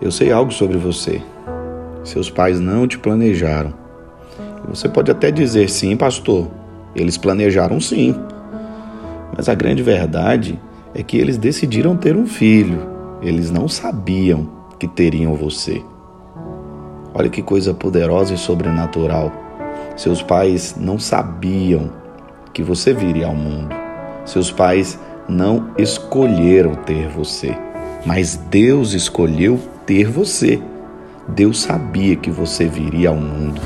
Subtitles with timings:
[0.00, 1.20] Eu sei algo sobre você.
[2.02, 3.74] Seus pais não te planejaram.
[4.68, 6.48] Você pode até dizer sim, pastor.
[6.94, 8.14] Eles planejaram sim.
[9.36, 10.58] Mas a grande verdade
[10.94, 12.80] é que eles decidiram ter um filho.
[13.20, 15.82] Eles não sabiam que teriam você.
[17.12, 19.30] Olha que coisa poderosa e sobrenatural.
[19.96, 21.90] Seus pais não sabiam
[22.54, 23.74] que você viria ao mundo.
[24.24, 24.98] Seus pais
[25.28, 27.56] não escolheram ter você,
[28.06, 30.62] mas Deus escolheu ter você.
[31.26, 33.60] Deus sabia que você viria ao mundo.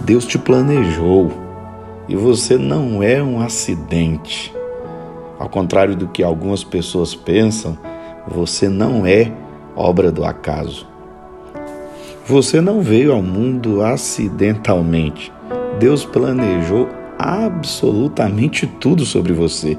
[0.00, 1.30] Deus te planejou
[2.08, 4.52] e você não é um acidente.
[5.38, 7.78] Ao contrário do que algumas pessoas pensam,
[8.26, 9.30] você não é
[9.76, 10.88] obra do acaso.
[12.26, 15.32] Você não veio ao mundo acidentalmente.
[15.78, 19.78] Deus planejou absolutamente tudo sobre você: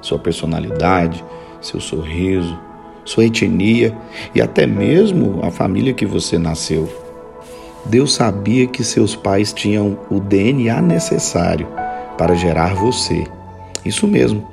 [0.00, 1.24] sua personalidade,
[1.60, 2.58] seu sorriso,
[3.04, 3.96] sua etnia
[4.34, 6.88] e até mesmo a família que você nasceu.
[7.84, 11.68] Deus sabia que seus pais tinham o DNA necessário
[12.16, 13.26] para gerar você.
[13.84, 14.46] Isso mesmo,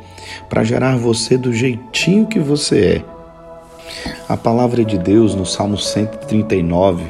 [0.50, 3.06] para gerar você do jeitinho que você é.
[4.28, 7.04] A palavra de Deus no Salmo 139,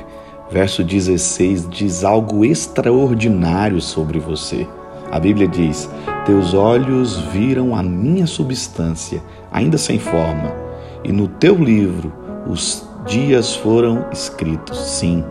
[0.52, 4.68] verso 16, diz algo extraordinário sobre você.
[5.12, 5.90] A Bíblia diz:
[6.26, 9.22] Teus olhos viram a minha substância,
[9.52, 10.71] ainda sem forma
[11.04, 12.12] e no teu livro
[12.48, 15.24] os dias foram escritos, sim,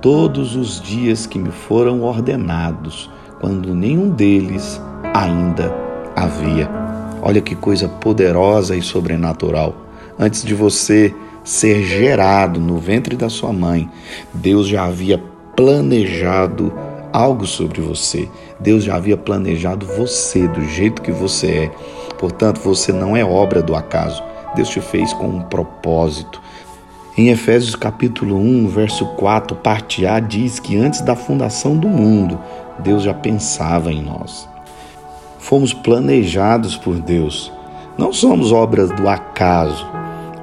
[0.00, 3.10] todos os dias que me foram ordenados,
[3.40, 4.80] quando nenhum deles
[5.14, 5.74] ainda
[6.14, 6.68] havia.
[7.22, 9.74] Olha que coisa poderosa e sobrenatural.
[10.18, 13.88] Antes de você ser gerado no ventre da sua mãe,
[14.34, 15.18] Deus já havia
[15.56, 16.72] planejado
[17.12, 18.28] algo sobre você.
[18.60, 21.70] Deus já havia planejado você do jeito que você é.
[22.18, 24.22] Portanto, você não é obra do acaso.
[24.58, 26.42] Deus te fez com um propósito.
[27.16, 32.36] Em Efésios capítulo 1, verso 4, parte A diz que antes da fundação do mundo,
[32.80, 34.48] Deus já pensava em nós.
[35.38, 37.52] Fomos planejados por Deus.
[37.96, 39.86] Não somos obras do acaso.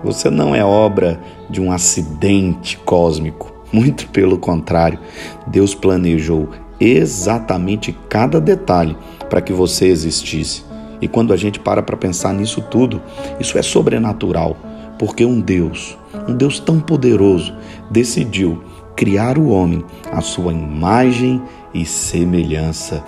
[0.02, 3.54] Você não é obra de um acidente cósmico.
[3.70, 4.98] Muito pelo contrário,
[5.46, 6.48] Deus planejou
[6.80, 8.96] exatamente cada detalhe
[9.30, 10.64] para que você existisse.
[11.02, 13.02] E quando a gente para para pensar nisso tudo,
[13.40, 14.58] isso é sobrenatural,
[14.98, 15.98] porque um Deus,
[16.28, 17.54] um Deus tão poderoso,
[17.90, 18.64] decidiu
[18.96, 21.42] criar o homem à sua imagem
[21.74, 23.04] e semelhança.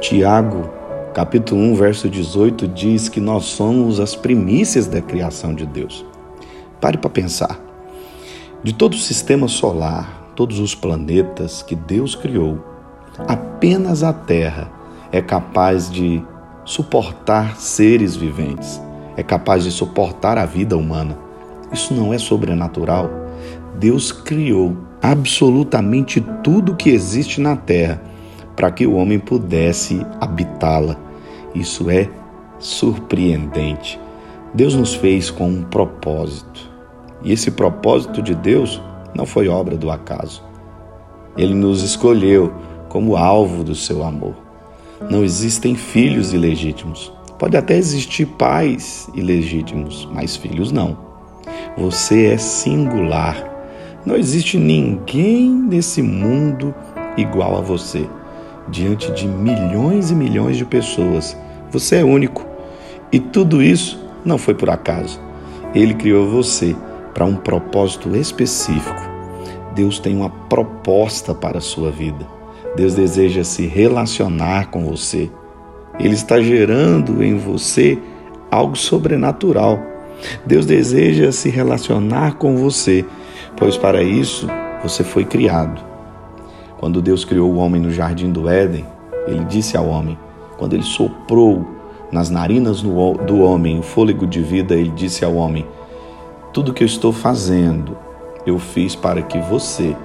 [0.00, 0.68] Tiago,
[1.14, 6.04] capítulo 1, verso 18 diz que nós somos as primícias da criação de Deus.
[6.80, 7.58] Pare para pensar.
[8.62, 12.58] De todo o sistema solar, todos os planetas que Deus criou,
[13.26, 14.70] apenas a Terra
[15.12, 16.22] é capaz de
[16.66, 18.82] suportar seres viventes,
[19.16, 21.16] é capaz de suportar a vida humana.
[21.72, 23.08] Isso não é sobrenatural.
[23.78, 28.02] Deus criou absolutamente tudo que existe na terra
[28.56, 30.96] para que o homem pudesse habitá-la.
[31.54, 32.10] Isso é
[32.58, 34.00] surpreendente.
[34.52, 36.68] Deus nos fez com um propósito.
[37.22, 38.82] E esse propósito de Deus
[39.14, 40.42] não foi obra do acaso.
[41.36, 42.52] Ele nos escolheu
[42.88, 44.45] como alvo do seu amor.
[45.10, 47.12] Não existem filhos ilegítimos.
[47.38, 50.96] Pode até existir pais ilegítimos, mas filhos não.
[51.76, 53.36] Você é singular.
[54.06, 56.74] Não existe ninguém nesse mundo
[57.16, 58.08] igual a você.
[58.68, 61.36] Diante de milhões e milhões de pessoas,
[61.70, 62.46] você é único.
[63.12, 65.20] E tudo isso não foi por acaso.
[65.74, 66.74] Ele criou você
[67.12, 69.00] para um propósito específico.
[69.74, 72.35] Deus tem uma proposta para a sua vida.
[72.76, 75.30] Deus deseja se relacionar com você.
[75.98, 77.98] Ele está gerando em você
[78.50, 79.80] algo sobrenatural.
[80.44, 83.02] Deus deseja se relacionar com você,
[83.56, 84.46] pois para isso
[84.82, 85.82] você foi criado.
[86.78, 88.84] Quando Deus criou o homem no jardim do Éden,
[89.26, 90.18] ele disse ao homem,
[90.58, 91.66] quando ele soprou
[92.12, 95.66] nas narinas do homem o fôlego de vida, ele disse ao homem:
[96.52, 97.96] Tudo que eu estou fazendo,
[98.46, 99.96] eu fiz para que você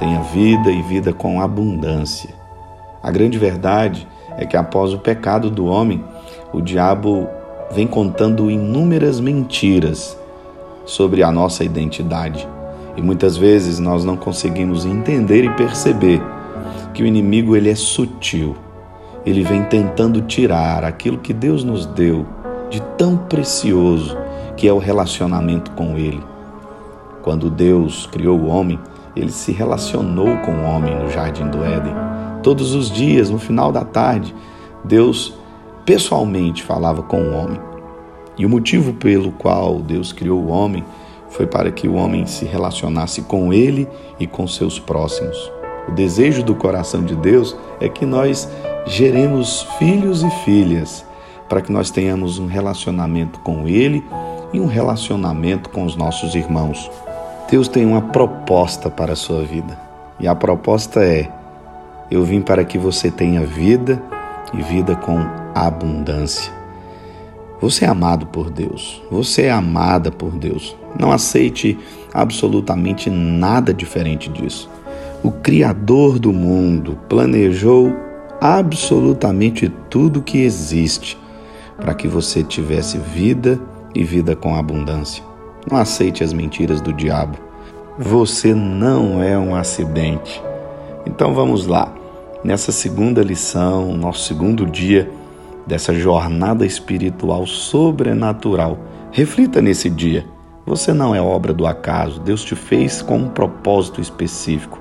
[0.00, 2.30] tenha vida e vida com abundância.
[3.02, 4.08] A grande verdade
[4.38, 6.02] é que após o pecado do homem,
[6.54, 7.28] o diabo
[7.70, 10.16] vem contando inúmeras mentiras
[10.86, 12.48] sobre a nossa identidade.
[12.96, 16.22] E muitas vezes nós não conseguimos entender e perceber
[16.94, 18.56] que o inimigo ele é sutil.
[19.26, 22.24] Ele vem tentando tirar aquilo que Deus nos deu
[22.70, 24.16] de tão precioso
[24.56, 26.22] que é o relacionamento com ele.
[27.20, 28.78] Quando Deus criou o homem,
[29.14, 31.94] ele se relacionou com o homem no jardim do Éden.
[32.42, 34.34] Todos os dias, no final da tarde,
[34.84, 35.34] Deus
[35.84, 37.60] pessoalmente falava com o homem.
[38.38, 40.84] E o motivo pelo qual Deus criou o homem
[41.28, 45.50] foi para que o homem se relacionasse com ele e com seus próximos.
[45.88, 48.48] O desejo do coração de Deus é que nós
[48.86, 51.04] geremos filhos e filhas,
[51.48, 54.04] para que nós tenhamos um relacionamento com Ele
[54.52, 56.90] e um relacionamento com os nossos irmãos.
[57.50, 59.76] Deus tem uma proposta para a sua vida,
[60.20, 61.28] e a proposta é:
[62.08, 64.00] eu vim para que você tenha vida
[64.54, 65.18] e vida com
[65.52, 66.52] abundância.
[67.60, 70.76] Você é amado por Deus, você é amada por Deus.
[70.98, 71.76] Não aceite
[72.14, 74.70] absolutamente nada diferente disso.
[75.22, 77.92] O Criador do mundo planejou
[78.40, 81.18] absolutamente tudo que existe
[81.76, 83.60] para que você tivesse vida
[83.94, 85.29] e vida com abundância.
[85.68, 87.38] Não aceite as mentiras do diabo.
[87.98, 90.42] Você não é um acidente.
[91.04, 91.92] Então vamos lá.
[92.42, 95.10] Nessa segunda lição, nosso segundo dia
[95.66, 98.78] dessa jornada espiritual sobrenatural,
[99.10, 100.24] reflita nesse dia.
[100.64, 102.20] Você não é obra do acaso.
[102.20, 104.80] Deus te fez com um propósito específico.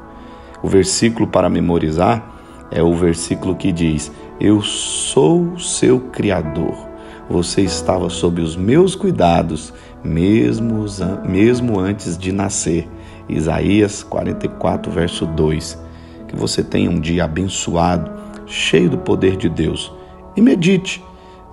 [0.61, 2.39] O versículo para memorizar
[2.71, 6.88] é o versículo que diz: Eu sou seu Criador.
[7.29, 9.71] Você estava sob os meus cuidados,
[10.03, 10.85] mesmo,
[11.23, 12.89] mesmo antes de nascer.
[13.29, 15.79] Isaías 44, verso 2.
[16.27, 18.09] Que você tenha um dia abençoado,
[18.47, 19.93] cheio do poder de Deus.
[20.35, 21.03] E medite,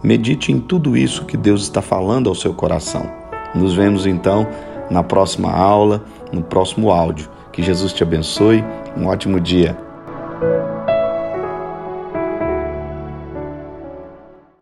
[0.02, 3.10] medite em tudo isso que Deus está falando ao seu coração.
[3.54, 4.46] Nos vemos então
[4.90, 7.28] na próxima aula, no próximo áudio.
[7.52, 8.64] Que Jesus te abençoe.
[8.96, 9.76] Um ótimo dia.